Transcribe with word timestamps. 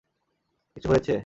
কিছু 0.77 0.87
হয়েছে? 0.89 1.13